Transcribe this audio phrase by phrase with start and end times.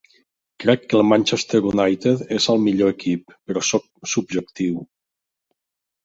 [0.61, 3.85] Crec que el Manchester United és el millor equip, però soc
[4.15, 4.81] subjectiu.